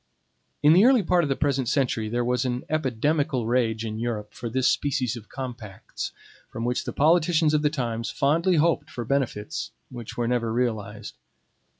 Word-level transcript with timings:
In 0.63 0.73
the 0.73 0.83
early 0.85 1.03
part 1.03 1.23
of 1.23 1.29
the 1.29 1.35
present 1.35 1.69
century 1.69 2.09
there 2.09 2.25
was 2.25 2.43
an 2.43 2.63
epidemical 2.71 3.45
rage 3.45 3.85
in 3.85 3.99
Europe 3.99 4.33
for 4.33 4.49
this 4.49 4.67
species 4.67 5.15
of 5.15 5.29
compacts, 5.29 6.11
from 6.49 6.65
which 6.65 6.85
the 6.85 6.91
politicians 6.91 7.53
of 7.53 7.61
the 7.61 7.69
times 7.69 8.09
fondly 8.09 8.55
hoped 8.55 8.89
for 8.89 9.05
benefits 9.05 9.69
which 9.91 10.17
were 10.17 10.27
never 10.27 10.51
realized. 10.51 11.13